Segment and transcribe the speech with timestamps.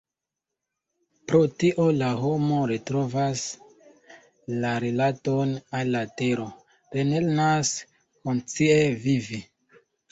[1.31, 3.45] Pro tio la homo retrovas
[4.65, 6.51] la rilaton al la tero,
[6.99, 9.47] relernas konscie vivi.